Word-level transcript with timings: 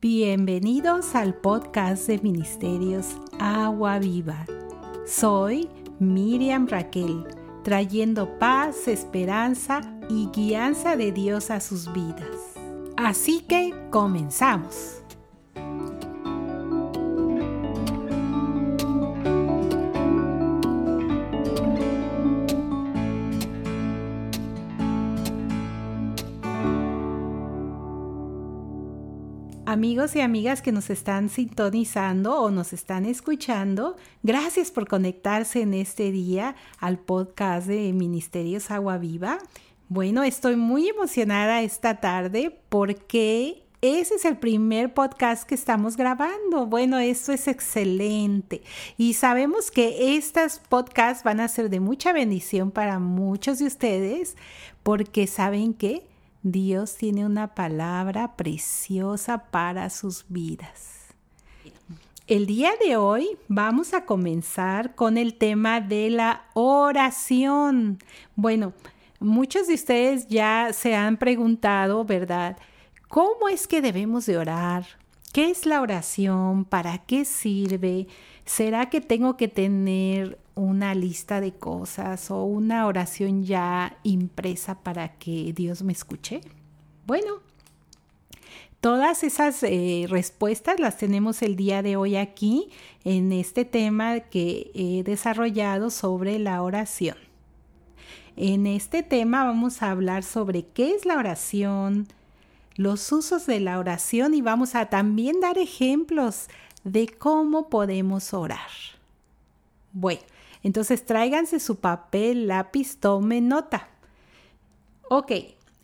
Bienvenidos 0.00 1.16
al 1.16 1.34
podcast 1.34 2.06
de 2.06 2.20
Ministerios 2.20 3.16
Agua 3.40 3.98
Viva. 3.98 4.46
Soy 5.04 5.68
Miriam 5.98 6.68
Raquel, 6.68 7.26
trayendo 7.64 8.38
paz, 8.38 8.86
esperanza 8.86 9.80
y 10.08 10.28
guianza 10.28 10.94
de 10.94 11.10
Dios 11.10 11.50
a 11.50 11.58
sus 11.58 11.92
vidas. 11.92 12.54
Así 12.96 13.40
que 13.40 13.74
comenzamos. 13.90 14.97
Amigos 29.70 30.16
y 30.16 30.22
amigas 30.22 30.62
que 30.62 30.72
nos 30.72 30.88
están 30.88 31.28
sintonizando 31.28 32.40
o 32.40 32.50
nos 32.50 32.72
están 32.72 33.04
escuchando, 33.04 33.96
gracias 34.22 34.70
por 34.70 34.88
conectarse 34.88 35.60
en 35.60 35.74
este 35.74 36.10
día 36.10 36.56
al 36.78 36.98
podcast 36.98 37.66
de 37.66 37.92
Ministerios 37.92 38.70
Agua 38.70 38.96
Viva. 38.96 39.36
Bueno, 39.90 40.22
estoy 40.22 40.56
muy 40.56 40.88
emocionada 40.88 41.60
esta 41.60 42.00
tarde 42.00 42.58
porque 42.70 43.62
ese 43.82 44.14
es 44.14 44.24
el 44.24 44.38
primer 44.38 44.94
podcast 44.94 45.46
que 45.46 45.54
estamos 45.54 45.98
grabando. 45.98 46.64
Bueno, 46.64 46.98
esto 46.98 47.32
es 47.32 47.46
excelente. 47.46 48.62
Y 48.96 49.12
sabemos 49.12 49.70
que 49.70 50.16
estos 50.16 50.62
podcasts 50.66 51.24
van 51.24 51.40
a 51.40 51.48
ser 51.48 51.68
de 51.68 51.80
mucha 51.80 52.14
bendición 52.14 52.70
para 52.70 52.98
muchos 53.00 53.58
de 53.58 53.66
ustedes 53.66 54.34
porque 54.82 55.26
saben 55.26 55.74
que 55.74 56.06
Dios 56.52 56.96
tiene 56.96 57.26
una 57.26 57.54
palabra 57.54 58.36
preciosa 58.36 59.50
para 59.50 59.90
sus 59.90 60.24
vidas. 60.28 61.08
El 62.26 62.46
día 62.46 62.72
de 62.84 62.96
hoy 62.96 63.36
vamos 63.48 63.92
a 63.92 64.04
comenzar 64.04 64.94
con 64.94 65.18
el 65.18 65.34
tema 65.34 65.80
de 65.80 66.10
la 66.10 66.44
oración. 66.54 67.98
Bueno, 68.34 68.72
muchos 69.20 69.66
de 69.66 69.74
ustedes 69.74 70.26
ya 70.28 70.70
se 70.72 70.94
han 70.94 71.16
preguntado, 71.16 72.04
¿verdad? 72.04 72.56
¿Cómo 73.08 73.48
es 73.48 73.66
que 73.66 73.80
debemos 73.82 74.26
de 74.26 74.38
orar? 74.38 74.86
¿Qué 75.32 75.50
es 75.50 75.66
la 75.66 75.80
oración? 75.80 76.64
¿Para 76.64 76.98
qué 76.98 77.24
sirve? 77.24 78.06
¿Será 78.44 78.88
que 78.88 79.00
tengo 79.00 79.36
que 79.36 79.48
tener 79.48 80.38
una 80.58 80.94
lista 80.94 81.40
de 81.40 81.52
cosas 81.52 82.30
o 82.30 82.44
una 82.44 82.86
oración 82.86 83.44
ya 83.44 83.96
impresa 84.02 84.80
para 84.80 85.14
que 85.18 85.52
Dios 85.52 85.82
me 85.82 85.92
escuche? 85.92 86.40
Bueno, 87.06 87.34
todas 88.80 89.22
esas 89.22 89.62
eh, 89.62 90.06
respuestas 90.08 90.80
las 90.80 90.98
tenemos 90.98 91.42
el 91.42 91.56
día 91.56 91.82
de 91.82 91.96
hoy 91.96 92.16
aquí 92.16 92.70
en 93.04 93.32
este 93.32 93.64
tema 93.64 94.20
que 94.20 94.70
he 94.74 95.02
desarrollado 95.04 95.90
sobre 95.90 96.38
la 96.38 96.62
oración. 96.62 97.16
En 98.36 98.66
este 98.66 99.02
tema 99.02 99.44
vamos 99.44 99.82
a 99.82 99.90
hablar 99.90 100.22
sobre 100.22 100.66
qué 100.66 100.94
es 100.94 101.06
la 101.06 101.16
oración, 101.16 102.06
los 102.76 103.10
usos 103.10 103.46
de 103.46 103.58
la 103.58 103.78
oración 103.78 104.34
y 104.34 104.42
vamos 104.42 104.74
a 104.74 104.86
también 104.86 105.40
dar 105.40 105.58
ejemplos 105.58 106.48
de 106.84 107.08
cómo 107.08 107.68
podemos 107.68 108.32
orar. 108.32 108.70
Bueno, 109.92 110.22
entonces 110.62 111.04
tráiganse 111.04 111.60
su 111.60 111.76
papel, 111.76 112.48
lápiz, 112.48 112.98
tomen 112.98 113.48
nota. 113.48 113.88
Ok, 115.08 115.32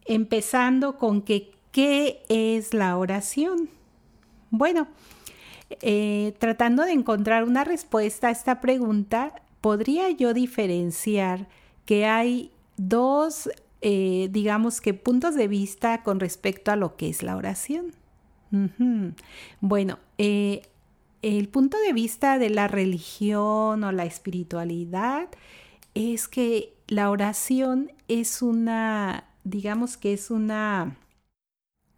empezando 0.04 0.98
con 0.98 1.22
que, 1.22 1.52
¿qué 1.72 2.22
es 2.28 2.74
la 2.74 2.96
oración? 2.96 3.68
Bueno, 4.50 4.86
eh, 5.80 6.34
tratando 6.38 6.84
de 6.84 6.92
encontrar 6.92 7.44
una 7.44 7.64
respuesta 7.64 8.28
a 8.28 8.30
esta 8.30 8.60
pregunta, 8.60 9.32
podría 9.60 10.10
yo 10.10 10.34
diferenciar 10.34 11.48
que 11.86 12.06
hay 12.06 12.50
dos, 12.76 13.48
eh, 13.80 14.28
digamos 14.30 14.80
que 14.80 14.94
puntos 14.94 15.34
de 15.34 15.48
vista 15.48 16.02
con 16.02 16.20
respecto 16.20 16.70
a 16.70 16.76
lo 16.76 16.96
que 16.96 17.08
es 17.08 17.22
la 17.22 17.36
oración. 17.36 17.92
Bueno, 19.60 19.98
eh, 20.18 20.62
el 21.24 21.48
punto 21.48 21.78
de 21.78 21.94
vista 21.94 22.38
de 22.38 22.50
la 22.50 22.68
religión 22.68 23.82
o 23.82 23.92
la 23.92 24.04
espiritualidad 24.04 25.30
es 25.94 26.28
que 26.28 26.74
la 26.86 27.08
oración 27.08 27.90
es 28.08 28.42
una, 28.42 29.24
digamos 29.42 29.96
que 29.96 30.12
es 30.12 30.30
una, 30.30 30.98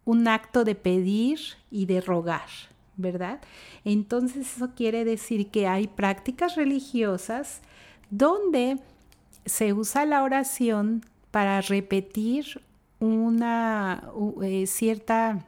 un 0.05 0.29
acto 0.29 0.63
de 0.63 0.75
pedir 0.75 1.39
y 1.69 1.87
de 1.87 1.99
rogar, 1.99 2.47
¿verdad? 2.95 3.41
Entonces 3.83 4.55
eso 4.55 4.69
quiere 4.75 5.03
decir 5.03 5.47
que 5.47 5.67
hay 5.67 5.87
prácticas 5.87 6.55
religiosas 6.55 7.59
donde 8.09 8.79
se 9.45 9.73
usa 9.73 10.05
la 10.05 10.23
oración 10.23 11.03
para 11.31 11.59
repetir 11.59 12.61
una 13.01 14.09
eh, 14.41 14.67
cierta 14.67 15.45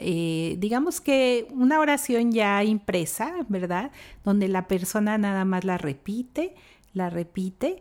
eh, 0.00 0.56
digamos 0.58 1.00
que 1.00 1.48
una 1.50 1.80
oración 1.80 2.32
ya 2.32 2.62
impresa, 2.64 3.34
¿verdad? 3.48 3.90
Donde 4.24 4.48
la 4.48 4.68
persona 4.68 5.18
nada 5.18 5.44
más 5.44 5.64
la 5.64 5.78
repite, 5.78 6.54
la 6.92 7.10
repite, 7.10 7.80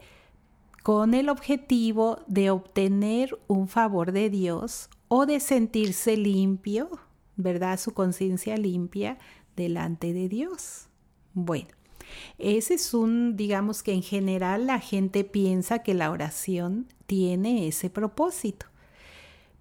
con 0.84 1.14
el 1.14 1.30
objetivo 1.30 2.24
de 2.28 2.50
obtener 2.50 3.38
un 3.48 3.68
favor 3.68 4.12
de 4.12 4.30
Dios 4.30 4.90
o 5.10 5.26
de 5.26 5.40
sentirse 5.40 6.16
limpio, 6.16 6.90
¿verdad? 7.36 7.80
Su 7.80 7.94
conciencia 7.94 8.58
limpia 8.58 9.18
delante 9.56 10.14
de 10.14 10.30
Dios. 10.30 10.88
Bueno, 11.34 11.70
ese 12.38 12.76
es 12.76 12.94
un, 12.94 13.36
digamos 13.36 13.84
que 13.84 13.94
en 13.94 14.02
general 14.02 14.68
la 14.68 14.80
gente 14.80 15.24
piensa 15.24 15.80
que 15.80 15.94
la 15.94 16.12
oración 16.12 16.88
tiene 17.06 17.68
ese 17.68 17.90
propósito. 17.90 18.68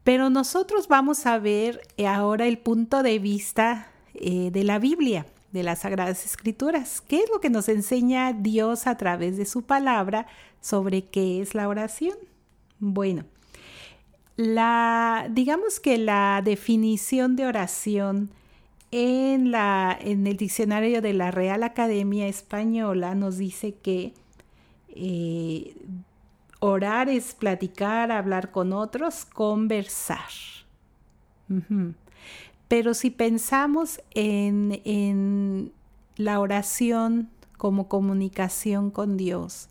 Pero 0.06 0.30
nosotros 0.30 0.86
vamos 0.86 1.26
a 1.26 1.40
ver 1.40 1.80
eh, 1.96 2.06
ahora 2.06 2.46
el 2.46 2.58
punto 2.58 3.02
de 3.02 3.18
vista 3.18 3.88
eh, 4.14 4.52
de 4.52 4.62
la 4.62 4.78
Biblia, 4.78 5.26
de 5.50 5.64
las 5.64 5.80
Sagradas 5.80 6.24
Escrituras. 6.24 7.00
¿Qué 7.00 7.16
es 7.24 7.28
lo 7.28 7.40
que 7.40 7.50
nos 7.50 7.68
enseña 7.68 8.32
Dios 8.32 8.86
a 8.86 8.96
través 8.96 9.36
de 9.36 9.46
su 9.46 9.62
palabra 9.62 10.28
sobre 10.60 11.02
qué 11.02 11.42
es 11.42 11.56
la 11.56 11.66
oración? 11.66 12.16
Bueno, 12.78 13.24
la, 14.36 15.26
digamos 15.28 15.80
que 15.80 15.98
la 15.98 16.40
definición 16.44 17.34
de 17.34 17.46
oración 17.46 18.30
en, 18.92 19.50
la, 19.50 19.98
en 20.00 20.24
el 20.28 20.36
diccionario 20.36 21.02
de 21.02 21.14
la 21.14 21.32
Real 21.32 21.64
Academia 21.64 22.28
Española 22.28 23.16
nos 23.16 23.38
dice 23.38 23.74
que 23.74 24.14
eh, 24.90 25.74
Orar 26.58 27.08
es 27.08 27.34
platicar, 27.34 28.10
hablar 28.10 28.50
con 28.50 28.72
otros, 28.72 29.24
conversar. 29.24 30.30
Pero 32.68 32.94
si 32.94 33.10
pensamos 33.10 34.00
en, 34.14 34.80
en, 34.84 35.72
la 36.16 36.40
oración 36.40 37.28
como 37.58 37.88
comunicación 37.88 38.90
con 38.90 39.16
Dios, 39.16 39.68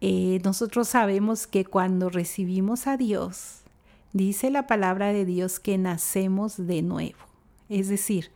eh, 0.00 0.40
nosotros 0.44 0.88
sabemos 0.88 1.46
que 1.46 1.64
cuando 1.64 2.10
recibimos 2.10 2.86
a 2.86 2.96
Dios, 2.96 3.62
dice 4.12 4.50
la 4.50 4.66
palabra 4.66 5.12
de 5.12 5.24
Dios 5.24 5.58
que 5.58 5.78
nacemos 5.78 6.66
de 6.66 6.82
nuevo. 6.82 7.18
Es 7.68 7.88
decir, 7.88 8.30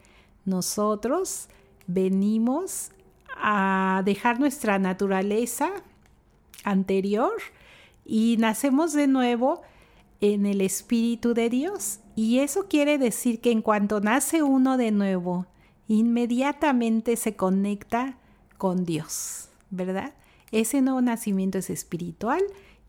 nosotros 0.47 1.49
venimos 1.87 2.91
a 3.37 4.03
dejar 4.05 4.41
nuestra 4.41 4.79
naturaleza 4.79 5.71
anterior 6.65 7.33
y 8.09 8.39
nacemos 8.39 8.95
de 8.95 9.07
nuevo 9.07 9.61
en 10.21 10.47
el 10.47 10.63
Espíritu 10.63 11.35
de 11.35 11.51
Dios. 11.51 12.01
Y 12.17 12.39
eso 12.39 12.67
quiere 12.67 12.99
decir 12.99 13.41
que 13.41 13.53
en 13.53 13.63
cuanto 13.63 14.01
nace 14.01 14.43
uno 14.43 14.79
de 14.79 14.91
nuevo, 14.91 15.47
inmediatamente 15.87 17.17
se 17.17 17.37
conecta 17.37 18.17
con 18.57 18.85
Dios, 18.85 19.51
¿verdad? 19.71 20.15
Ese 20.51 20.81
nuevo 20.81 21.03
nacimiento 21.03 21.59
es 21.59 21.69
espiritual 21.69 22.43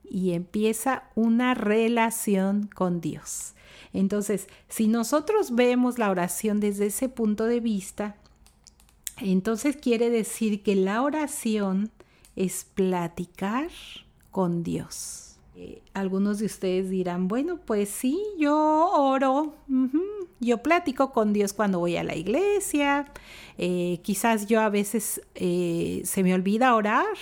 y 0.10 0.32
empieza 0.32 1.04
una 1.16 1.54
relación 1.54 2.70
con 2.74 3.02
Dios. 3.02 3.54
Entonces, 3.92 4.48
si 4.70 4.88
nosotros 4.88 5.54
vemos 5.54 6.00
la 6.00 6.10
oración 6.10 6.62
desde 6.62 6.88
ese 6.88 7.10
punto 7.10 7.46
de 7.46 7.60
vista, 7.60 8.16
entonces 9.18 9.76
quiere 9.76 10.10
decir 10.10 10.64
que 10.64 10.76
la 10.76 11.02
oración 11.02 11.92
es 12.38 12.64
platicar 12.64 13.70
con 14.32 14.64
Dios. 14.64 15.30
Eh, 15.62 15.82
algunos 15.94 16.40
de 16.40 16.46
ustedes 16.46 16.90
dirán, 16.90 17.28
bueno, 17.28 17.60
pues 17.66 17.90
sí, 17.90 18.18
yo 18.38 18.56
oro, 18.94 19.56
yo 20.40 20.60
platico 20.60 21.12
con 21.12 21.34
Dios 21.34 21.52
cuando 21.52 21.80
voy 21.80 21.98
a 21.98 22.04
la 22.06 22.16
iglesia, 22.16 23.12
eh, 23.58 24.00
quizás 24.02 24.48
yo 24.48 24.62
a 24.62 24.70
veces 24.70 25.22
eh, 25.36 26.02
se 26.06 26.24
me 26.24 26.34
olvida 26.34 26.76
orar, 26.76 27.18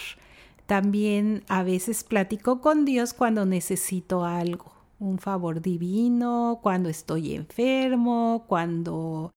también 0.68 1.45
a 1.48 1.63
veces 1.63 2.04
platico 2.04 2.62
con 2.62 2.86
Dios 2.86 3.13
cuando 3.13 3.48
necesito 3.48 4.24
algo, 4.24 4.71
un 5.00 5.18
favor 5.18 5.59
divino, 5.59 6.59
cuando 6.62 6.89
estoy 6.89 7.33
enfermo, 7.33 8.45
cuando 8.48 9.31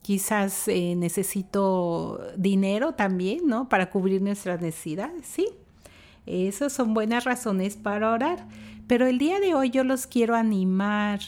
quizás 0.00 0.66
necesito 0.68 2.22
dinero 2.38 2.94
también, 2.94 3.46
¿no? 3.46 3.68
Para 3.68 3.90
cubrir 3.90 4.22
nuestras 4.22 4.62
necesidades, 4.62 5.26
sí. 5.26 5.46
Esas 6.26 6.72
son 6.72 6.92
buenas 6.92 7.24
razones 7.24 7.76
para 7.76 8.10
orar. 8.10 8.46
Pero 8.86 9.06
el 9.06 9.18
día 9.18 9.40
de 9.40 9.54
hoy 9.54 9.70
yo 9.70 9.84
los 9.84 10.06
quiero 10.06 10.34
animar 10.34 11.20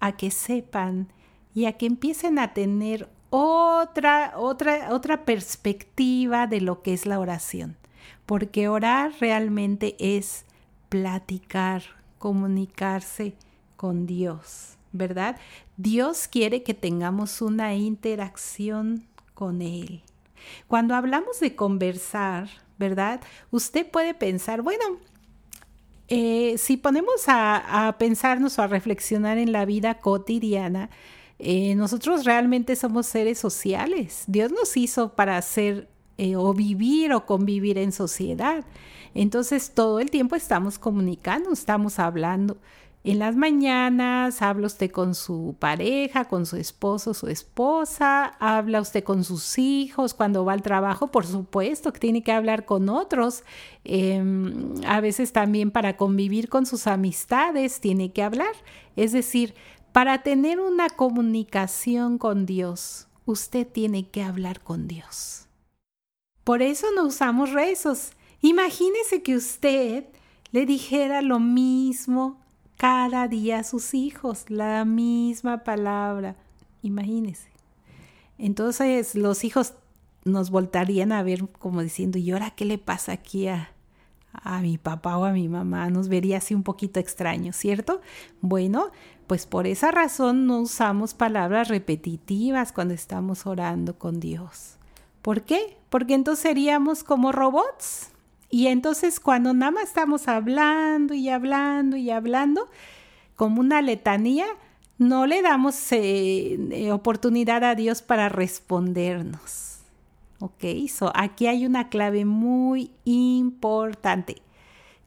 a 0.00 0.12
que 0.12 0.30
sepan 0.30 1.08
y 1.54 1.66
a 1.66 1.72
que 1.72 1.86
empiecen 1.86 2.38
a 2.38 2.52
tener 2.52 3.08
otra, 3.30 4.34
otra, 4.36 4.92
otra 4.92 5.24
perspectiva 5.24 6.46
de 6.46 6.60
lo 6.60 6.82
que 6.82 6.92
es 6.92 7.06
la 7.06 7.18
oración. 7.18 7.76
Porque 8.24 8.68
orar 8.68 9.12
realmente 9.20 9.96
es 9.98 10.44
platicar, 10.88 11.82
comunicarse 12.18 13.34
con 13.76 14.06
Dios, 14.06 14.76
¿verdad? 14.92 15.36
Dios 15.76 16.28
quiere 16.28 16.62
que 16.62 16.74
tengamos 16.74 17.42
una 17.42 17.74
interacción 17.74 19.06
con 19.34 19.62
Él. 19.62 20.02
Cuando 20.68 20.94
hablamos 20.94 21.40
de 21.40 21.56
conversar, 21.56 22.48
¿verdad? 22.78 23.20
Usted 23.50 23.86
puede 23.90 24.14
pensar, 24.14 24.62
bueno, 24.62 24.84
eh, 26.08 26.56
si 26.58 26.76
ponemos 26.76 27.24
a, 27.26 27.96
pensarnos 27.98 28.58
o 28.58 28.62
a 28.62 28.66
reflexionar 28.66 29.38
en 29.38 29.52
la 29.52 29.64
vida 29.64 29.94
cotidiana, 29.94 30.90
eh, 31.38 31.74
nosotros 31.74 32.24
realmente 32.24 32.76
somos 32.76 33.06
seres 33.06 33.38
sociales. 33.38 34.24
Dios 34.26 34.52
nos 34.52 34.76
hizo 34.76 35.14
para 35.14 35.36
hacer 35.36 35.88
eh, 36.18 36.36
o 36.36 36.54
vivir 36.54 37.12
o 37.12 37.26
convivir 37.26 37.76
en 37.78 37.92
sociedad. 37.92 38.64
Entonces 39.14 39.72
todo 39.74 40.00
el 40.00 40.10
tiempo 40.10 40.36
estamos 40.36 40.78
comunicando, 40.78 41.52
estamos 41.52 41.98
hablando. 41.98 42.56
En 43.06 43.20
las 43.20 43.36
mañanas 43.36 44.42
habla 44.42 44.66
usted 44.66 44.90
con 44.90 45.14
su 45.14 45.54
pareja, 45.60 46.24
con 46.24 46.44
su 46.44 46.56
esposo, 46.56 47.14
su 47.14 47.28
esposa, 47.28 48.24
habla 48.40 48.80
usted 48.80 49.04
con 49.04 49.22
sus 49.22 49.60
hijos, 49.60 50.12
cuando 50.12 50.44
va 50.44 50.54
al 50.54 50.62
trabajo, 50.62 51.12
por 51.12 51.24
supuesto 51.24 51.92
que 51.92 52.00
tiene 52.00 52.24
que 52.24 52.32
hablar 52.32 52.64
con 52.64 52.88
otros, 52.88 53.44
em, 53.84 54.74
a 54.84 55.00
veces 55.00 55.32
también 55.32 55.70
para 55.70 55.96
convivir 55.96 56.48
con 56.48 56.66
sus 56.66 56.88
amistades 56.88 57.78
tiene 57.78 58.10
que 58.10 58.24
hablar, 58.24 58.56
es 58.96 59.12
decir, 59.12 59.54
para 59.92 60.24
tener 60.24 60.58
una 60.58 60.90
comunicación 60.90 62.18
con 62.18 62.44
Dios, 62.44 63.06
usted 63.24 63.68
tiene 63.68 64.10
que 64.10 64.24
hablar 64.24 64.62
con 64.62 64.88
Dios. 64.88 65.46
Por 66.42 66.60
eso 66.60 66.88
no 66.96 67.06
usamos 67.06 67.52
rezos. 67.52 68.10
Imagínese 68.40 69.22
que 69.22 69.36
usted 69.36 70.06
le 70.50 70.66
dijera 70.66 71.22
lo 71.22 71.38
mismo 71.38 72.44
cada 72.76 73.28
día 73.28 73.60
a 73.60 73.64
sus 73.64 73.94
hijos 73.94 74.50
la 74.50 74.84
misma 74.84 75.64
palabra. 75.64 76.36
Imagínese. 76.82 77.50
Entonces 78.38 79.14
los 79.14 79.44
hijos 79.44 79.74
nos 80.24 80.50
voltarían 80.50 81.12
a 81.12 81.22
ver 81.22 81.48
como 81.58 81.82
diciendo, 81.82 82.18
¿y 82.18 82.30
ahora 82.30 82.50
qué 82.50 82.64
le 82.64 82.78
pasa 82.78 83.12
aquí 83.12 83.48
a, 83.48 83.70
a 84.32 84.60
mi 84.60 84.76
papá 84.76 85.16
o 85.16 85.24
a 85.24 85.32
mi 85.32 85.48
mamá? 85.48 85.88
Nos 85.88 86.08
vería 86.08 86.38
así 86.38 86.54
un 86.54 86.62
poquito 86.62 87.00
extraño, 87.00 87.52
¿cierto? 87.52 88.00
Bueno, 88.40 88.90
pues 89.26 89.46
por 89.46 89.66
esa 89.66 89.90
razón 89.90 90.46
no 90.46 90.60
usamos 90.60 91.14
palabras 91.14 91.68
repetitivas 91.68 92.72
cuando 92.72 92.94
estamos 92.94 93.46
orando 93.46 93.98
con 93.98 94.20
Dios. 94.20 94.76
¿Por 95.22 95.42
qué? 95.42 95.76
Porque 95.90 96.14
entonces 96.14 96.42
seríamos 96.42 97.02
como 97.02 97.32
robots. 97.32 98.10
Y 98.50 98.68
entonces 98.68 99.20
cuando 99.20 99.54
nada 99.54 99.72
más 99.72 99.84
estamos 99.84 100.28
hablando 100.28 101.14
y 101.14 101.28
hablando 101.28 101.96
y 101.96 102.10
hablando, 102.10 102.68
como 103.34 103.60
una 103.60 103.82
letanía, 103.82 104.46
no 104.98 105.26
le 105.26 105.42
damos 105.42 105.92
eh, 105.92 106.58
eh, 106.70 106.92
oportunidad 106.92 107.64
a 107.64 107.74
Dios 107.74 108.02
para 108.02 108.28
respondernos. 108.28 109.78
Ok, 110.38 110.64
so 110.88 111.12
aquí 111.14 111.46
hay 111.46 111.66
una 111.66 111.88
clave 111.88 112.24
muy 112.24 112.90
importante. 113.04 114.42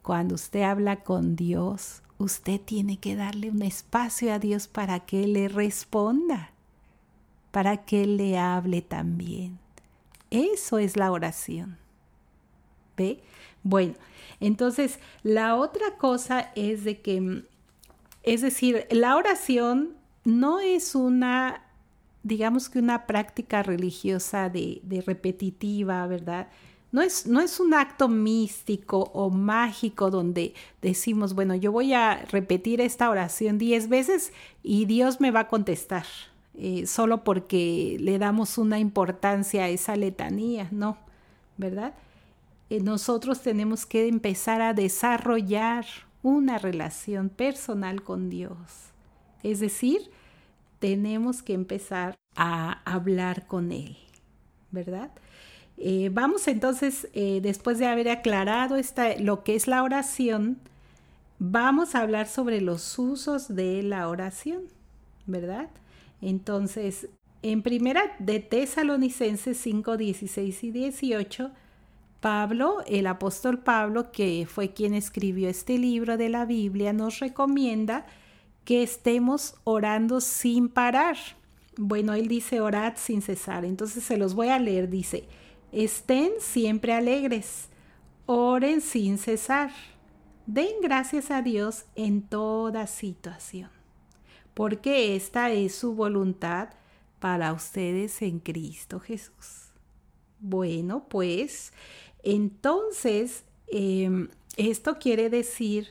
Cuando 0.01 0.35
usted 0.35 0.63
habla 0.63 0.97
con 0.97 1.35
Dios, 1.35 2.01
usted 2.17 2.59
tiene 2.59 2.97
que 2.97 3.15
darle 3.15 3.49
un 3.49 3.61
espacio 3.61 4.33
a 4.33 4.39
Dios 4.39 4.67
para 4.67 5.01
que 5.01 5.27
le 5.27 5.47
responda, 5.47 6.51
para 7.51 7.77
que 7.77 8.05
le 8.05 8.37
hable 8.37 8.81
también. 8.81 9.59
Eso 10.31 10.77
es 10.77 10.97
la 10.97 11.11
oración. 11.11 11.77
Bueno, 13.63 13.95
entonces 14.39 14.99
la 15.23 15.55
otra 15.55 15.97
cosa 15.97 16.51
es 16.55 16.83
de 16.83 17.01
que, 17.01 17.43
es 18.23 18.41
decir, 18.41 18.85
la 18.91 19.15
oración 19.15 19.95
no 20.23 20.59
es 20.59 20.95
una, 20.95 21.63
digamos 22.23 22.69
que 22.69 22.79
una 22.79 23.05
práctica 23.05 23.63
religiosa 23.63 24.49
de, 24.49 24.81
repetitiva, 25.05 26.05
¿verdad? 26.07 26.47
No 26.91 27.01
es, 27.01 27.27
no 27.27 27.39
es, 27.39 27.59
un 27.59 27.75
acto 27.75 28.07
místico 28.07 29.11
o 29.13 29.29
mágico 29.29 30.09
donde 30.09 30.55
decimos, 30.81 31.35
bueno, 31.35 31.53
yo 31.53 31.71
voy 31.71 31.93
a 31.93 32.25
repetir 32.31 32.81
esta 32.81 33.11
oración 33.11 33.59
diez 33.59 33.89
veces 33.89 34.33
y 34.63 34.85
Dios 34.85 35.21
me 35.21 35.29
va 35.29 35.41
a 35.41 35.47
contestar, 35.47 36.05
eh, 36.57 36.87
solo 36.87 37.23
porque 37.23 37.97
le 37.99 38.17
damos 38.17 38.57
una 38.57 38.79
importancia 38.79 39.65
a 39.65 39.69
esa 39.69 39.95
letanía, 39.95 40.67
no, 40.71 40.97
¿verdad? 41.57 41.93
Eh, 42.69 42.79
nosotros 42.81 43.41
tenemos 43.41 43.85
que 43.85 44.07
empezar 44.07 44.61
a 44.61 44.73
desarrollar 44.73 45.85
una 46.21 46.57
relación 46.57 47.29
personal 47.29 48.03
con 48.03 48.29
Dios. 48.29 48.57
Es 49.43 49.59
decir, 49.59 50.11
tenemos 50.79 51.41
que 51.41 51.53
empezar 51.53 52.15
a 52.35 52.81
hablar 52.85 53.47
con 53.47 53.71
Él, 53.71 53.97
¿verdad? 54.71 55.11
Eh, 55.77 56.09
vamos 56.11 56.47
entonces, 56.47 57.07
eh, 57.13 57.39
después 57.41 57.79
de 57.79 57.87
haber 57.87 58.09
aclarado 58.09 58.75
esta, 58.75 59.17
lo 59.17 59.43
que 59.43 59.55
es 59.55 59.67
la 59.67 59.81
oración, 59.81 60.57
vamos 61.39 61.95
a 61.95 62.01
hablar 62.01 62.27
sobre 62.27 62.59
los 62.59 62.99
usos 62.99 63.55
de 63.55 63.81
la 63.81 64.09
oración, 64.09 64.63
¿verdad? 65.25 65.69
Entonces, 66.21 67.07
en 67.41 67.61
primera 67.61 68.01
de 68.19 68.41
Tesalonicenses 68.41 69.57
5, 69.57 69.95
16 69.95 70.63
y 70.65 70.71
18, 70.71 71.51
Pablo, 72.19 72.83
el 72.85 73.07
apóstol 73.07 73.59
Pablo, 73.59 74.11
que 74.11 74.45
fue 74.49 74.73
quien 74.73 74.93
escribió 74.93 75.49
este 75.49 75.77
libro 75.77 76.17
de 76.17 76.29
la 76.29 76.45
Biblia, 76.45 76.93
nos 76.93 77.19
recomienda 77.19 78.05
que 78.65 78.83
estemos 78.83 79.55
orando 79.63 80.21
sin 80.21 80.69
parar. 80.69 81.17
Bueno, 81.77 82.13
él 82.13 82.27
dice 82.27 82.59
orad 82.59 82.93
sin 82.97 83.21
cesar, 83.21 83.63
entonces 83.63 84.03
se 84.03 84.17
los 84.17 84.35
voy 84.35 84.49
a 84.49 84.59
leer. 84.59 84.89
Dice, 84.89 85.25
estén 85.71 86.31
siempre 86.39 86.93
alegres, 86.93 87.69
oren 88.25 88.81
sin 88.81 89.17
cesar, 89.17 89.71
den 90.45 90.81
gracias 90.81 91.31
a 91.31 91.41
Dios 91.41 91.85
en 91.95 92.21
toda 92.21 92.85
situación, 92.85 93.69
porque 94.53 95.15
esta 95.15 95.51
es 95.51 95.73
su 95.73 95.95
voluntad 95.95 96.69
para 97.19 97.53
ustedes 97.53 98.21
en 98.21 98.39
Cristo 98.39 98.99
Jesús. 98.99 99.69
Bueno, 100.39 101.05
pues 101.09 101.73
entonces, 102.23 103.43
em, 103.67 104.29
esto 104.57 104.97
quiere 104.99 105.29
decir 105.29 105.89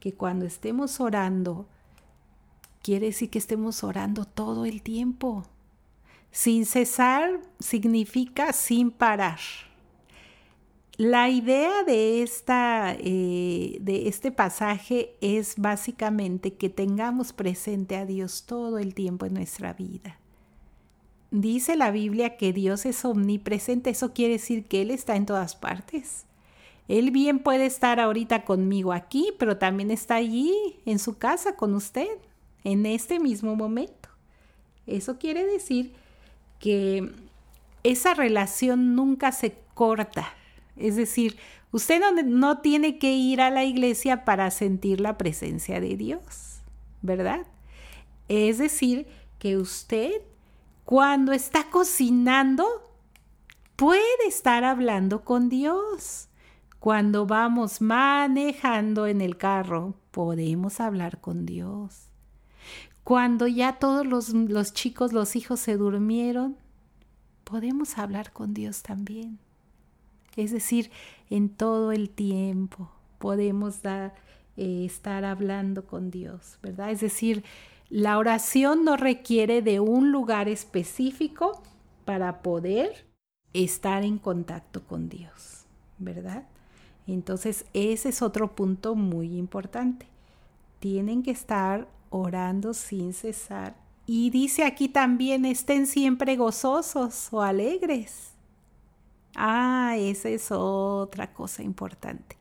que 0.00 0.12
cuando 0.12 0.44
estemos 0.44 1.00
orando, 1.00 1.66
quiere 2.82 3.06
decir 3.06 3.30
que 3.30 3.38
estemos 3.38 3.84
orando 3.84 4.24
todo 4.24 4.64
el 4.64 4.82
tiempo. 4.82 5.44
Sin 6.30 6.66
cesar 6.66 7.40
significa 7.58 8.52
sin 8.52 8.90
parar. 8.90 9.38
La 10.96 11.28
idea 11.28 11.84
de, 11.84 12.22
esta, 12.22 12.96
eh, 12.98 13.78
de 13.80 14.08
este 14.08 14.32
pasaje 14.32 15.14
es 15.20 15.54
básicamente 15.56 16.54
que 16.54 16.70
tengamos 16.70 17.32
presente 17.32 17.96
a 17.96 18.04
Dios 18.04 18.46
todo 18.46 18.78
el 18.78 18.94
tiempo 18.94 19.24
en 19.24 19.34
nuestra 19.34 19.72
vida. 19.74 20.18
Dice 21.30 21.76
la 21.76 21.90
Biblia 21.90 22.36
que 22.36 22.52
Dios 22.52 22.86
es 22.86 23.04
omnipresente, 23.04 23.90
eso 23.90 24.14
quiere 24.14 24.34
decir 24.34 24.64
que 24.64 24.82
Él 24.82 24.90
está 24.90 25.14
en 25.16 25.26
todas 25.26 25.56
partes. 25.56 26.24
Él 26.88 27.10
bien 27.10 27.38
puede 27.38 27.66
estar 27.66 28.00
ahorita 28.00 28.44
conmigo 28.46 28.94
aquí, 28.94 29.32
pero 29.38 29.58
también 29.58 29.90
está 29.90 30.14
allí 30.14 30.54
en 30.86 30.98
su 30.98 31.18
casa 31.18 31.54
con 31.54 31.74
usted, 31.74 32.08
en 32.64 32.86
este 32.86 33.20
mismo 33.20 33.54
momento. 33.56 34.08
Eso 34.86 35.18
quiere 35.18 35.44
decir 35.44 35.92
que 36.58 37.12
esa 37.84 38.14
relación 38.14 38.94
nunca 38.94 39.32
se 39.32 39.54
corta. 39.74 40.32
Es 40.76 40.96
decir, 40.96 41.36
usted 41.72 42.00
no, 42.00 42.22
no, 42.22 42.58
tiene 42.60 42.98
que 42.98 43.12
ir 43.12 43.42
a 43.42 43.50
la 43.50 43.64
iglesia 43.64 44.24
para 44.24 44.50
sentir 44.50 45.00
la 45.00 45.18
presencia 45.18 45.80
de 45.80 45.94
Dios, 45.96 46.60
¿verdad? 47.02 47.46
Es 48.28 48.56
decir, 48.56 49.06
que 49.38 49.58
usted 49.58 50.22
cuando 50.88 51.32
está 51.32 51.68
cocinando, 51.68 52.64
puede 53.76 54.26
estar 54.26 54.64
hablando 54.64 55.22
con 55.22 55.50
Dios. 55.50 56.30
Cuando 56.78 57.26
vamos 57.26 57.82
manejando 57.82 59.06
en 59.06 59.20
el 59.20 59.36
carro, 59.36 59.96
podemos 60.12 60.80
hablar 60.80 61.20
con 61.20 61.44
Dios. 61.44 62.06
Cuando 63.04 63.46
ya 63.46 63.74
todos 63.74 64.06
los, 64.06 64.30
los 64.30 64.72
chicos, 64.72 65.12
los 65.12 65.36
hijos 65.36 65.60
se 65.60 65.76
durmieron, 65.76 66.56
podemos 67.44 67.98
hablar 67.98 68.32
con 68.32 68.54
Dios 68.54 68.82
también. 68.82 69.38
Es 70.36 70.52
decir, 70.52 70.90
en 71.28 71.50
todo 71.50 71.92
el 71.92 72.08
tiempo 72.08 72.90
podemos 73.18 73.82
dar, 73.82 74.14
eh, 74.56 74.86
estar 74.86 75.26
hablando 75.26 75.84
con 75.84 76.10
Dios, 76.10 76.58
¿verdad? 76.62 76.90
Es 76.90 77.02
decir, 77.02 77.44
la 77.90 78.18
oración 78.18 78.84
no 78.84 78.96
requiere 78.96 79.62
de 79.62 79.80
un 79.80 80.12
lugar 80.12 80.48
específico 80.48 81.62
para 82.04 82.42
poder 82.42 83.06
estar 83.54 84.04
en 84.04 84.18
contacto 84.18 84.84
con 84.84 85.08
Dios, 85.08 85.64
¿verdad? 85.98 86.46
Entonces, 87.06 87.64
ese 87.72 88.10
es 88.10 88.20
otro 88.20 88.54
punto 88.54 88.94
muy 88.94 89.38
importante. 89.38 90.06
Tienen 90.80 91.22
que 91.22 91.30
estar 91.30 91.88
orando 92.10 92.74
sin 92.74 93.14
cesar. 93.14 93.74
Y 94.06 94.30
dice 94.30 94.64
aquí 94.64 94.88
también, 94.88 95.46
estén 95.46 95.86
siempre 95.86 96.36
gozosos 96.36 97.28
o 97.32 97.40
alegres. 97.40 98.32
Ah, 99.34 99.94
esa 99.96 100.28
es 100.28 100.50
otra 100.50 101.32
cosa 101.32 101.62
importante. 101.62 102.36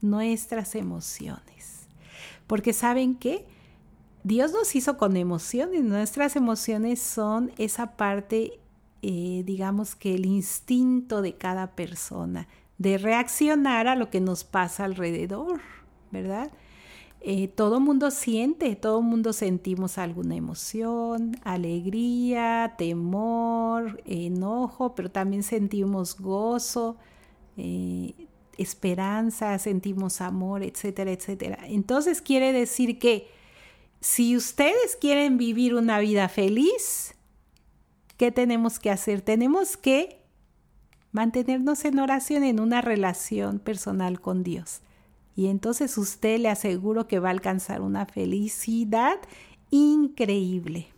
Nuestras 0.00 0.74
emociones. 0.74 1.86
Porque 2.48 2.72
saben 2.72 3.14
qué? 3.14 3.46
Dios 4.24 4.52
nos 4.52 4.74
hizo 4.76 4.96
con 4.96 5.16
emociones. 5.16 5.82
Nuestras 5.82 6.36
emociones 6.36 7.00
son 7.00 7.52
esa 7.58 7.96
parte, 7.96 8.60
eh, 9.02 9.42
digamos 9.44 9.96
que 9.96 10.14
el 10.14 10.26
instinto 10.26 11.22
de 11.22 11.34
cada 11.34 11.74
persona, 11.74 12.46
de 12.78 12.98
reaccionar 12.98 13.88
a 13.88 13.96
lo 13.96 14.10
que 14.10 14.20
nos 14.20 14.44
pasa 14.44 14.84
alrededor, 14.84 15.60
¿verdad? 16.10 16.52
Eh, 17.24 17.46
todo 17.48 17.78
mundo 17.78 18.10
siente, 18.10 18.74
todo 18.74 19.00
mundo 19.00 19.32
sentimos 19.32 19.96
alguna 19.98 20.34
emoción, 20.34 21.36
alegría, 21.44 22.74
temor, 22.76 24.02
enojo, 24.04 24.96
pero 24.96 25.10
también 25.10 25.44
sentimos 25.44 26.18
gozo, 26.18 26.96
eh, 27.56 28.14
esperanza, 28.58 29.56
sentimos 29.58 30.20
amor, 30.20 30.64
etcétera, 30.64 31.12
etcétera. 31.12 31.58
Entonces 31.68 32.20
quiere 32.22 32.52
decir 32.52 32.98
que 32.98 33.28
si 34.02 34.36
ustedes 34.36 34.96
quieren 35.00 35.38
vivir 35.38 35.76
una 35.76 36.00
vida 36.00 36.28
feliz, 36.28 37.14
¿qué 38.16 38.32
tenemos 38.32 38.80
que 38.80 38.90
hacer? 38.90 39.20
Tenemos 39.20 39.76
que 39.76 40.18
mantenernos 41.12 41.84
en 41.84 42.00
oración, 42.00 42.42
en 42.42 42.58
una 42.58 42.80
relación 42.80 43.60
personal 43.60 44.20
con 44.20 44.42
Dios. 44.42 44.80
Y 45.36 45.46
entonces 45.46 45.96
usted 45.98 46.40
le 46.40 46.48
aseguro 46.48 47.06
que 47.06 47.20
va 47.20 47.28
a 47.28 47.30
alcanzar 47.30 47.80
una 47.80 48.04
felicidad 48.04 49.20
increíble. 49.70 50.88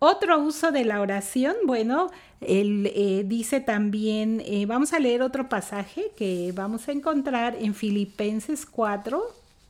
Otro 0.00 0.40
uso 0.40 0.72
de 0.72 0.84
la 0.84 1.00
oración, 1.00 1.54
bueno, 1.64 2.10
él 2.40 2.90
eh, 2.92 3.22
dice 3.24 3.60
también, 3.60 4.42
eh, 4.44 4.66
vamos 4.66 4.92
a 4.94 4.98
leer 4.98 5.22
otro 5.22 5.48
pasaje 5.48 6.10
que 6.16 6.50
vamos 6.56 6.88
a 6.88 6.92
encontrar 6.92 7.54
en 7.60 7.72
Filipenses 7.72 8.66
4, 8.66 9.22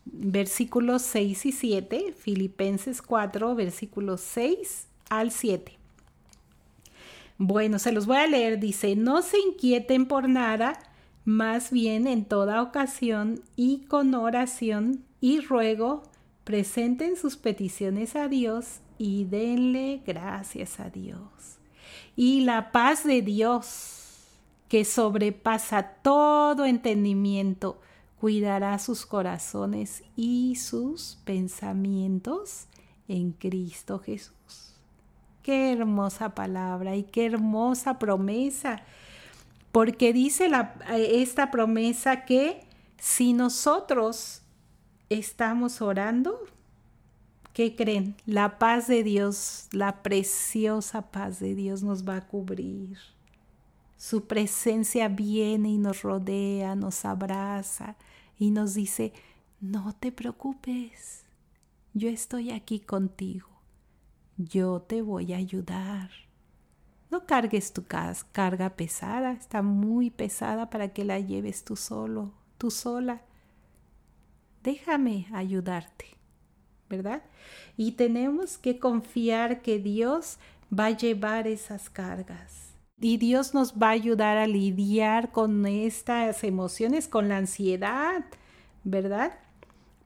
versículos 0.05 1.03
6 1.03 1.47
y 1.47 1.53
7, 1.53 2.15
Filipenses 2.19 3.03
4, 3.03 3.55
versículos 3.55 4.21
6 4.21 4.87
al 5.09 5.31
7. 5.31 5.79
Bueno, 7.39 7.79
se 7.79 7.93
los 7.93 8.07
voy 8.07 8.19
a 8.19 8.27
leer, 8.27 8.61
dice, 8.61 8.97
no 8.97 9.23
se 9.23 9.39
inquieten 9.39 10.07
por 10.07 10.29
nada, 10.29 10.79
más 11.25 11.71
bien 11.71 12.07
en 12.07 12.25
toda 12.25 12.61
ocasión 12.61 13.43
y 13.57 13.87
con 13.89 14.15
oración 14.15 15.05
y 15.21 15.41
ruego, 15.41 16.03
presenten 16.45 17.17
sus 17.17 17.37
peticiones 17.37 18.17
a 18.17 18.29
Dios 18.29 18.81
y 18.99 19.25
denle 19.25 20.03
gracias 20.07 20.81
a 20.81 20.91
Dios. 20.91 21.21
Y 22.17 22.41
la 22.41 22.73
paz 22.73 23.05
de 23.05 23.23
Dios, 23.23 24.01
que 24.69 24.85
sobrepasa 24.85 25.95
todo 26.03 26.67
entendimiento, 26.67 27.81
cuidará 28.21 28.79
sus 28.79 29.07
corazones 29.07 30.03
y 30.15 30.57
sus 30.57 31.19
pensamientos 31.25 32.67
en 33.09 33.33
Cristo 33.33 33.99
Jesús. 33.99 34.75
Qué 35.43 35.73
hermosa 35.73 36.35
palabra 36.35 36.97
y 36.97 37.05
qué 37.05 37.25
hermosa 37.27 37.99
promesa 37.99 38.83
porque 39.73 40.13
dice 40.13 40.51
esta 40.91 41.51
promesa 41.51 42.25
que 42.25 42.61
si 42.99 43.33
nosotros 43.33 44.43
estamos 45.09 45.81
orando, 45.81 46.41
¿qué 47.55 47.77
creen? 47.77 48.17
La 48.27 48.59
paz 48.59 48.89
de 48.89 49.03
Dios, 49.03 49.69
la 49.73 50.03
preciosa 50.03 51.11
paz 51.11 51.39
de 51.41 51.55
Dios 51.55 51.83
nos 51.83 52.07
va 52.07 52.17
a 52.17 52.27
cubrir. 52.27 52.99
Su 53.97 54.27
presencia 54.27 55.09
viene 55.09 55.71
y 55.71 55.79
nos 55.79 56.03
rodea, 56.03 56.75
nos 56.75 57.05
abraza 57.05 57.97
y 58.41 58.51
nos 58.51 58.73
dice, 58.73 59.13
no 59.61 59.95
te 59.95 60.11
preocupes, 60.11 61.25
yo 61.93 62.09
estoy 62.09 62.51
aquí 62.51 62.81
contigo, 62.81 63.49
yo 64.39 64.81
te 64.81 65.03
voy 65.03 65.35
a 65.35 65.37
ayudar. 65.37 66.11
No 67.11 67.27
cargues 67.27 67.75
tu 67.75 67.85
carga 67.85 68.71
pesada, 68.77 69.33
está 69.33 69.61
muy 69.61 70.09
pesada 70.09 70.71
para 70.71 70.89
que 70.89 71.05
la 71.05 71.21
lleves 71.21 71.65
tú 71.65 71.77
solo, 71.77 72.33
tú 72.57 72.71
sola. 72.71 73.21
Déjame 74.63 75.27
ayudarte, 75.33 76.07
¿verdad? 76.89 77.23
Y 77.77 77.93
tenemos 77.93 78.57
que 78.57 78.79
confiar 78.79 79.61
que 79.61 79.79
Dios 79.79 80.39
va 80.73 80.87
a 80.87 80.97
llevar 80.97 81.47
esas 81.47 81.91
cargas. 81.91 82.70
Y 83.01 83.17
Dios 83.17 83.55
nos 83.55 83.75
va 83.75 83.89
a 83.89 83.93
ayudar 83.93 84.37
a 84.37 84.47
lidiar 84.47 85.33
con 85.33 85.65
estas 85.67 86.45
emociones, 86.45 87.09
con 87.09 87.29
la 87.29 87.39
ansiedad, 87.39 88.25
¿verdad? 88.85 89.39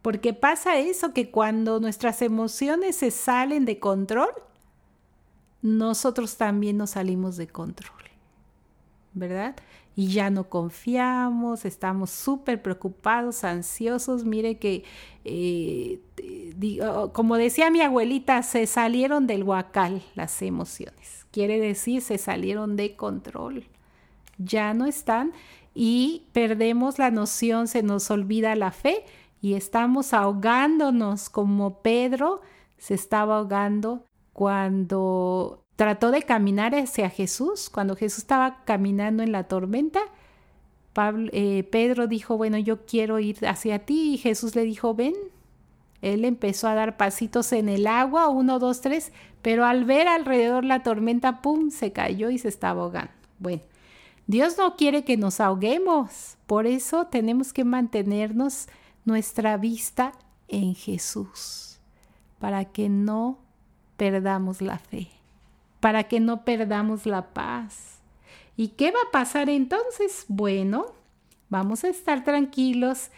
Porque 0.01 0.33
pasa 0.33 0.79
eso 0.79 1.13
que 1.13 1.31
cuando 1.31 1.81
nuestras 1.81 2.23
emociones 2.23 2.97
se 2.97 3.11
salen 3.11 3.65
de 3.65 3.81
control, 3.81 4.31
nosotros 5.63 6.37
también 6.37 6.77
nos 6.77 6.91
salimos 6.91 7.37
de 7.37 7.49
control, 7.49 8.03
¿verdad? 9.15 9.57
Y 9.97 10.09
ya 10.09 10.31
no 10.31 10.49
confiamos, 10.49 11.65
estamos 11.65 12.11
súper 12.11 12.63
preocupados, 12.63 13.45
ansiosos. 13.45 14.25
Mire 14.25 14.59
que, 14.59 14.85
eh, 15.25 16.01
como 17.13 17.37
decía 17.37 17.71
mi 17.71 17.81
abuelita, 17.81 18.43
se 18.43 18.67
salieron 18.67 19.27
del 19.27 19.45
huacal 19.45 20.03
las 20.15 20.43
emociones. 20.43 21.27
Quiere 21.31 21.61
decir, 21.61 22.03
se 22.03 22.19
salieron 22.19 22.77
de 22.77 22.97
control. 22.97 23.65
Ya 24.39 24.75
no 24.75 24.87
están 24.87 25.33
y 25.75 26.25
perdemos 26.33 26.99
la 26.99 27.11
noción, 27.11 27.69
se 27.69 27.83
nos 27.83 28.11
olvida 28.11 28.57
la 28.57 28.73
fe 28.73 29.05
y 29.41 29.55
estamos 29.55 30.13
ahogándonos 30.13 31.29
como 31.29 31.83
Pedro 31.83 32.41
se 32.79 32.95
estaba 32.95 33.39
ahogando 33.39 34.05
cuando 34.33 35.64
trató 35.77 36.11
de 36.11 36.23
caminar 36.23 36.75
hacia 36.75 37.11
Jesús, 37.11 37.71
cuando 37.71 37.97
Jesús 37.97 38.19
estaba 38.19 38.65
caminando 38.65 39.23
en 39.23 39.33
la 39.33 39.45
tormenta, 39.45 40.01
eh, 41.33 41.69
Pedro 41.71 42.07
dijo, 42.07 42.37
bueno, 42.37 42.59
yo 42.59 42.87
quiero 42.87 43.19
ir 43.19 43.47
hacia 43.47 43.81
ti 43.81 44.15
y 44.15 44.19
Jesús 44.19 44.55
le 44.55 44.65
dijo, 44.65 44.95
ven. 44.95 45.15
Él 46.03 46.27
empezó 46.27 46.69
a 46.69 46.75
dar 46.75 46.99
pasitos 46.99 47.51
en 47.53 47.71
el 47.71 47.87
agua, 47.87 48.29
uno, 48.29 48.59
dos, 48.59 48.83
tres, 48.83 49.11
pero 49.41 49.65
al 49.65 49.87
ver 49.87 50.07
alrededor 50.07 50.63
la 50.63 50.83
tormenta, 50.83 51.41
¡pum!, 51.41 51.71
se 51.71 51.93
cayó 51.93 52.29
y 52.29 52.37
se 52.37 52.49
estaba 52.49 52.83
ahogando. 52.83 53.13
Bueno, 53.39 53.63
Dios 54.27 54.59
no 54.59 54.77
quiere 54.77 55.05
que 55.05 55.17
nos 55.17 55.41
ahoguemos, 55.41 56.37
por 56.47 56.67
eso 56.67 57.07
tenemos 57.07 57.55
que 57.55 57.65
mantenernos 57.65 58.69
nuestra 59.07 59.57
vista 59.57 60.13
en 60.49 60.75
Jesús, 60.75 61.79
para 62.39 62.67
que 62.67 62.91
no 62.91 63.39
perdamos 63.97 64.61
la 64.61 64.79
fe, 64.79 65.09
para 65.85 66.05
que 66.05 66.19
no 66.19 66.47
perdamos 66.47 67.05
la 67.05 67.35
paz. 67.35 67.99
¿Y 68.57 68.69
qué 68.69 68.91
va 68.91 69.01
a 69.07 69.11
pasar 69.13 69.51
entonces? 69.51 70.25
Bueno, 70.29 70.87
vamos 71.51 71.85
a 71.85 71.89
estar 71.89 72.25
tranquilos 72.25 73.11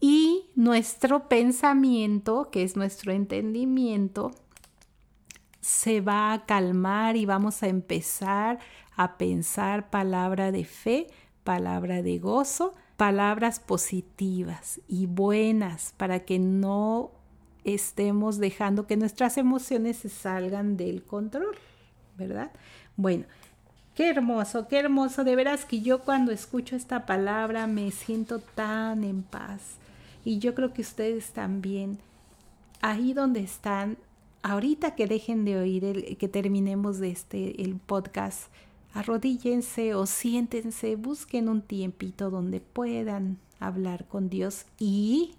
y 0.00 0.46
nuestro 0.54 1.28
pensamiento, 1.28 2.48
que 2.50 2.62
es 2.62 2.74
nuestro 2.74 3.12
entendimiento, 3.12 4.30
se 5.60 6.00
va 6.00 6.32
a 6.32 6.46
calmar 6.46 7.18
y 7.18 7.26
vamos 7.26 7.62
a 7.62 7.68
empezar 7.68 8.60
a 8.96 9.18
pensar 9.18 9.90
palabra 9.90 10.52
de 10.52 10.64
fe, 10.64 11.06
palabra 11.44 12.00
de 12.00 12.18
gozo, 12.18 12.74
palabras 12.96 13.60
positivas 13.60 14.80
y 14.88 15.04
buenas 15.04 15.92
para 15.98 16.20
que 16.20 16.38
no 16.38 17.10
estemos 17.64 18.38
dejando 18.38 18.86
que 18.86 18.96
nuestras 18.96 19.36
emociones 19.36 19.98
se 19.98 20.08
salgan 20.08 20.78
del 20.78 21.04
control, 21.04 21.58
¿verdad? 22.20 22.52
Bueno, 22.96 23.24
qué 23.94 24.08
hermoso, 24.08 24.68
qué 24.68 24.78
hermoso. 24.78 25.24
De 25.24 25.34
veras 25.34 25.64
que 25.64 25.80
yo 25.80 26.00
cuando 26.00 26.30
escucho 26.32 26.76
esta 26.76 27.06
palabra 27.06 27.66
me 27.66 27.90
siento 27.90 28.38
tan 28.38 29.04
en 29.04 29.22
paz. 29.22 29.78
y 30.24 30.38
yo 30.38 30.54
creo 30.54 30.72
que 30.74 30.82
ustedes 30.82 31.32
también, 31.32 31.98
ahí 32.82 33.14
donde 33.14 33.40
están, 33.40 33.96
ahorita 34.42 34.94
que 34.94 35.06
dejen 35.06 35.44
de 35.44 35.58
oír, 35.58 35.84
el, 35.84 36.16
que 36.16 36.28
terminemos 36.28 37.00
este, 37.00 37.62
el 37.62 37.76
podcast, 37.76 38.52
arrodíllense 38.92 39.94
o 39.94 40.06
siéntense, 40.06 40.96
busquen 40.96 41.48
un 41.48 41.62
tiempito 41.62 42.30
donde 42.30 42.60
puedan 42.60 43.38
hablar 43.60 44.06
con 44.06 44.28
Dios 44.28 44.66
y 44.78 45.34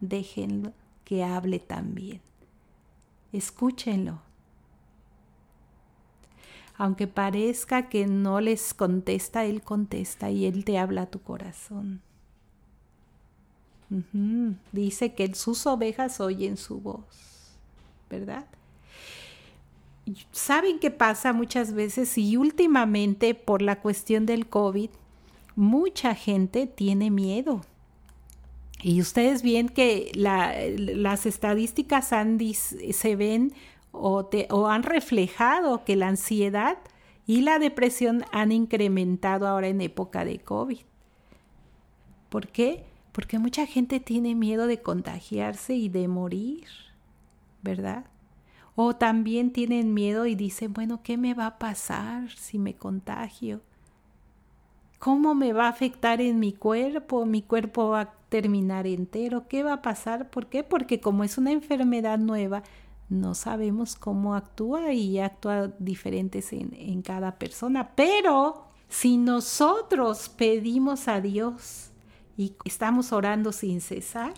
déjenlo 0.00 0.72
que 1.04 1.24
hable 1.24 1.58
también. 1.58 2.20
Escúchenlo. 3.32 4.27
Aunque 6.80 7.08
parezca 7.08 7.88
que 7.88 8.06
no 8.06 8.40
les 8.40 8.72
contesta, 8.72 9.44
Él 9.44 9.62
contesta 9.62 10.30
y 10.30 10.46
Él 10.46 10.64
te 10.64 10.78
habla 10.78 11.02
a 11.02 11.10
tu 11.10 11.20
corazón. 11.20 12.00
Dice 14.70 15.14
que 15.14 15.34
sus 15.34 15.66
ovejas 15.66 16.20
oyen 16.20 16.56
su 16.56 16.80
voz, 16.80 17.58
¿verdad? 18.08 18.46
¿Saben 20.30 20.78
qué 20.78 20.90
pasa 20.90 21.32
muchas 21.32 21.72
veces? 21.72 22.16
Y 22.16 22.36
últimamente 22.36 23.34
por 23.34 23.60
la 23.60 23.80
cuestión 23.80 24.24
del 24.24 24.46
COVID, 24.46 24.90
mucha 25.56 26.14
gente 26.14 26.66
tiene 26.66 27.10
miedo. 27.10 27.62
Y 28.82 29.00
ustedes 29.00 29.42
ven 29.42 29.68
que 29.68 30.12
las 30.14 31.26
estadísticas 31.26 32.10
se 32.10 33.16
ven 33.16 33.52
o, 34.00 34.66
han 34.68 34.82
reflejado 34.82 35.84
que 35.84 35.96
la 35.96 36.08
ansiedad 36.08 36.78
y 37.26 37.42
la 37.42 37.58
depresión 37.58 38.24
han 38.32 38.52
incrementado 38.52 39.46
ahora 39.46 39.68
en 39.68 39.80
época 39.80 40.24
de 40.24 40.38
COVID. 40.38 40.78
¿Por 42.28 42.48
qué? 42.48 42.84
Porque 43.12 43.38
mucha 43.38 43.66
gente 43.66 44.00
tiene 44.00 44.34
miedo 44.34 44.66
de 44.66 44.80
contagiarse 44.80 45.74
y 45.74 45.88
de 45.88 46.08
morir, 46.08 46.66
¿verdad? 47.62 48.04
O 48.76 48.94
también 48.94 49.52
tienen 49.52 49.92
miedo 49.92 50.26
y 50.26 50.34
dicen, 50.34 50.72
bueno, 50.72 51.02
¿qué 51.02 51.16
me 51.16 51.34
va 51.34 51.46
a 51.46 51.58
pasar 51.58 52.30
si 52.30 52.58
me 52.58 52.74
contagio? 52.74 53.60
¿Cómo 54.98 55.34
me 55.34 55.52
va 55.52 55.66
a 55.66 55.70
afectar 55.70 56.20
en 56.20 56.40
mi 56.40 56.52
cuerpo? 56.52 57.24
¿Mi 57.24 57.42
cuerpo 57.42 57.90
va 57.90 58.00
a 58.00 58.12
terminar 58.28 58.86
entero? 58.86 59.46
¿Qué 59.48 59.62
va 59.62 59.74
a 59.74 59.82
pasar? 59.82 60.28
¿Por 60.30 60.46
qué? 60.46 60.64
Porque 60.64 61.00
como 61.00 61.24
es 61.24 61.38
una 61.38 61.52
enfermedad 61.52 62.18
nueva, 62.18 62.62
no 63.08 63.34
sabemos 63.34 63.94
cómo 63.94 64.34
actúa 64.34 64.92
y 64.92 65.18
actúa 65.18 65.72
diferentes 65.78 66.52
en, 66.52 66.74
en 66.74 67.02
cada 67.02 67.38
persona. 67.38 67.92
Pero 67.94 68.66
si 68.88 69.16
nosotros 69.16 70.28
pedimos 70.28 71.08
a 71.08 71.20
Dios 71.20 71.90
y 72.36 72.54
estamos 72.64 73.12
orando 73.12 73.52
sin 73.52 73.80
cesar, 73.80 74.34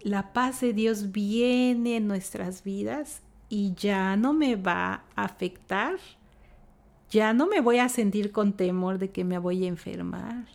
la 0.00 0.32
paz 0.32 0.60
de 0.60 0.72
Dios 0.72 1.12
viene 1.12 1.96
en 1.96 2.08
nuestras 2.08 2.64
vidas 2.64 3.22
y 3.48 3.74
ya 3.74 4.16
no 4.16 4.32
me 4.32 4.56
va 4.56 5.04
a 5.14 5.24
afectar, 5.24 5.98
ya 7.10 7.32
no 7.32 7.46
me 7.46 7.60
voy 7.60 7.78
a 7.78 7.88
sentir 7.88 8.32
con 8.32 8.54
temor 8.54 8.98
de 8.98 9.10
que 9.10 9.24
me 9.24 9.38
voy 9.38 9.64
a 9.64 9.68
enfermar. 9.68 10.46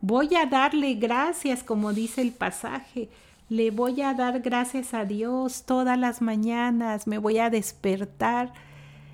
Voy 0.00 0.34
a 0.34 0.46
darle 0.46 0.94
gracias, 0.94 1.62
como 1.62 1.92
dice 1.92 2.22
el 2.22 2.32
pasaje. 2.32 3.08
Le 3.50 3.70
voy 3.70 4.00
a 4.00 4.14
dar 4.14 4.40
gracias 4.40 4.94
a 4.94 5.04
Dios 5.04 5.64
todas 5.66 5.98
las 5.98 6.22
mañanas, 6.22 7.06
me 7.06 7.18
voy 7.18 7.38
a 7.38 7.50
despertar 7.50 8.54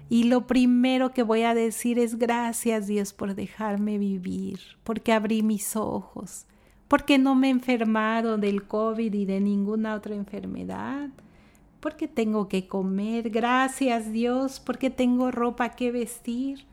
y 0.09 0.25
lo 0.25 0.47
primero 0.47 1.13
que 1.13 1.23
voy 1.25 1.43
a 1.43 1.55
decir 1.55 1.99
es 1.99 2.19
gracias 2.19 2.87
Dios 2.87 3.13
por 3.15 3.35
dejarme 3.35 3.97
vivir, 3.97 4.61
porque 4.85 5.13
abrí 5.13 5.43
mis 5.43 5.75
ojos, 5.75 6.47
porque 6.87 7.17
no 7.17 7.35
me 7.35 7.49
he 7.49 7.51
enfermado 7.51 8.37
del 8.37 8.65
COVID 8.65 9.13
y 9.13 9.25
de 9.25 9.41
ninguna 9.41 9.95
otra 9.95 10.15
enfermedad 10.15 11.09
porque 11.81 12.07
tengo 12.07 12.49
que 12.49 12.67
comer. 12.67 13.31
Gracias 13.31 14.13
Dios 14.13 14.61
porque 14.61 14.91
tengo 14.91 15.31
ropa 15.31 15.71
que 15.71 15.93
vestir. 15.93 16.65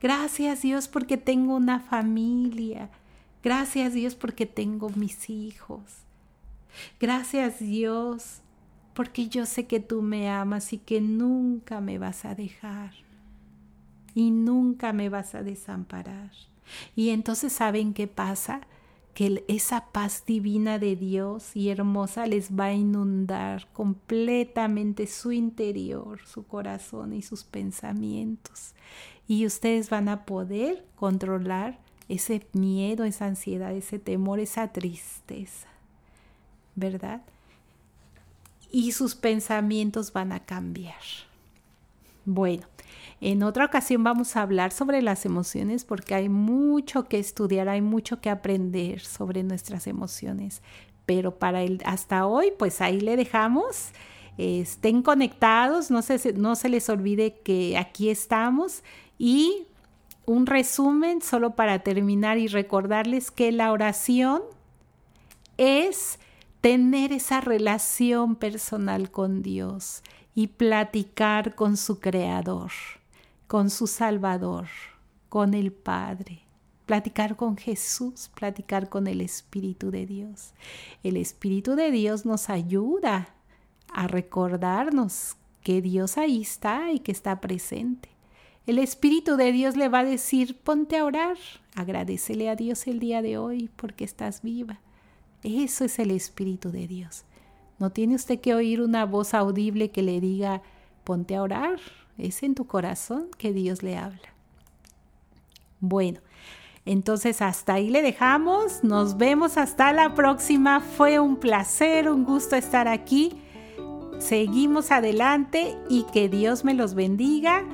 Gracias 0.00 0.62
Dios 0.62 0.88
porque 0.88 1.16
tengo 1.16 1.56
una 1.56 1.80
familia. 1.80 2.90
Gracias 3.42 3.94
Dios 3.94 4.14
porque 4.14 4.46
tengo 4.46 4.90
mis 4.90 5.30
hijos. 5.30 6.07
Gracias 7.00 7.60
Dios 7.60 8.40
porque 8.94 9.28
yo 9.28 9.46
sé 9.46 9.66
que 9.66 9.80
tú 9.80 10.02
me 10.02 10.28
amas 10.28 10.72
y 10.72 10.78
que 10.78 11.00
nunca 11.00 11.80
me 11.80 11.98
vas 11.98 12.24
a 12.24 12.34
dejar 12.34 12.92
y 14.14 14.32
nunca 14.32 14.92
me 14.92 15.08
vas 15.08 15.36
a 15.36 15.42
desamparar. 15.42 16.32
Y 16.96 17.10
entonces, 17.10 17.52
¿saben 17.52 17.94
qué 17.94 18.08
pasa? 18.08 18.62
que 19.18 19.44
esa 19.48 19.86
paz 19.86 20.22
divina 20.24 20.78
de 20.78 20.94
Dios 20.94 21.56
y 21.56 21.70
hermosa 21.70 22.26
les 22.26 22.56
va 22.56 22.66
a 22.66 22.72
inundar 22.72 23.66
completamente 23.72 25.08
su 25.08 25.32
interior, 25.32 26.20
su 26.24 26.46
corazón 26.46 27.12
y 27.12 27.22
sus 27.22 27.42
pensamientos. 27.42 28.74
Y 29.26 29.44
ustedes 29.44 29.90
van 29.90 30.08
a 30.08 30.24
poder 30.24 30.84
controlar 30.94 31.80
ese 32.08 32.46
miedo, 32.52 33.02
esa 33.02 33.26
ansiedad, 33.26 33.72
ese 33.72 33.98
temor, 33.98 34.38
esa 34.38 34.72
tristeza, 34.72 35.67
¿verdad? 36.78 37.22
Y 38.70 38.92
sus 38.92 39.14
pensamientos 39.14 40.12
van 40.12 40.32
a 40.32 40.40
cambiar. 40.40 40.94
Bueno, 42.24 42.66
en 43.20 43.42
otra 43.42 43.64
ocasión 43.64 44.04
vamos 44.04 44.36
a 44.36 44.42
hablar 44.42 44.70
sobre 44.72 45.02
las 45.02 45.24
emociones 45.24 45.84
porque 45.84 46.14
hay 46.14 46.28
mucho 46.28 47.04
que 47.04 47.18
estudiar, 47.18 47.68
hay 47.68 47.80
mucho 47.80 48.20
que 48.20 48.30
aprender 48.30 49.00
sobre 49.00 49.42
nuestras 49.42 49.86
emociones. 49.86 50.62
Pero 51.06 51.38
para 51.38 51.62
el 51.62 51.80
hasta 51.84 52.26
hoy, 52.26 52.52
pues 52.58 52.80
ahí 52.80 53.00
le 53.00 53.16
dejamos. 53.16 53.90
Estén 54.36 55.02
conectados, 55.02 55.90
no 55.90 56.02
se, 56.02 56.32
no 56.34 56.54
se 56.54 56.68
les 56.68 56.88
olvide 56.88 57.40
que 57.40 57.76
aquí 57.76 58.08
estamos 58.08 58.84
y 59.18 59.66
un 60.26 60.46
resumen 60.46 61.22
solo 61.22 61.56
para 61.56 61.80
terminar 61.80 62.38
y 62.38 62.46
recordarles 62.46 63.30
que 63.30 63.50
la 63.50 63.72
oración 63.72 64.42
es 65.56 66.20
tener 66.60 67.12
esa 67.12 67.40
relación 67.40 68.36
personal 68.36 69.10
con 69.10 69.42
Dios 69.42 70.02
y 70.34 70.48
platicar 70.48 71.54
con 71.54 71.76
su 71.76 72.00
creador 72.00 72.70
con 73.48 73.70
su 73.70 73.86
Salvador, 73.86 74.68
con 75.30 75.54
el 75.54 75.72
Padre, 75.72 76.42
platicar 76.84 77.34
con 77.34 77.56
Jesús, 77.56 78.30
platicar 78.34 78.90
con 78.90 79.06
el 79.06 79.22
Espíritu 79.22 79.90
de 79.90 80.04
Dios. 80.04 80.52
El 81.02 81.16
Espíritu 81.16 81.74
de 81.74 81.90
Dios 81.90 82.26
nos 82.26 82.50
ayuda 82.50 83.34
a 83.90 84.06
recordarnos 84.06 85.36
que 85.62 85.80
Dios 85.80 86.18
ahí 86.18 86.42
está 86.42 86.92
y 86.92 87.00
que 87.00 87.10
está 87.10 87.40
presente. 87.40 88.10
El 88.66 88.78
Espíritu 88.78 89.36
de 89.36 89.50
Dios 89.50 89.76
le 89.76 89.88
va 89.88 90.00
a 90.00 90.04
decir, 90.04 90.58
ponte 90.58 90.98
a 90.98 91.06
orar, 91.06 91.38
agradecele 91.74 92.50
a 92.50 92.54
Dios 92.54 92.86
el 92.86 92.98
día 92.98 93.22
de 93.22 93.38
hoy 93.38 93.70
porque 93.76 94.04
estás 94.04 94.42
viva. 94.42 94.78
Eso 95.42 95.84
es 95.84 95.98
el 95.98 96.10
Espíritu 96.10 96.70
de 96.70 96.86
Dios. 96.86 97.24
No 97.78 97.90
tiene 97.90 98.16
usted 98.16 98.40
que 98.40 98.54
oír 98.54 98.80
una 98.80 99.04
voz 99.04 99.34
audible 99.34 99.90
que 99.90 100.02
le 100.02 100.20
diga, 100.20 100.62
ponte 101.04 101.36
a 101.36 101.42
orar, 101.42 101.78
es 102.16 102.42
en 102.42 102.54
tu 102.54 102.66
corazón 102.66 103.28
que 103.38 103.52
Dios 103.52 103.82
le 103.82 103.96
habla. 103.96 104.34
Bueno, 105.80 106.20
entonces 106.84 107.40
hasta 107.42 107.74
ahí 107.74 107.90
le 107.90 108.02
dejamos. 108.02 108.82
Nos 108.82 109.16
vemos 109.16 109.56
hasta 109.56 109.92
la 109.92 110.14
próxima. 110.14 110.80
Fue 110.80 111.20
un 111.20 111.36
placer, 111.36 112.10
un 112.10 112.24
gusto 112.24 112.56
estar 112.56 112.88
aquí. 112.88 113.40
Seguimos 114.18 114.90
adelante 114.90 115.76
y 115.88 116.04
que 116.12 116.28
Dios 116.28 116.64
me 116.64 116.74
los 116.74 116.94
bendiga. 116.94 117.64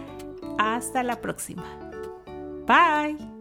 Hasta 0.58 1.02
la 1.02 1.20
próxima. 1.20 1.64
Bye. 2.66 3.33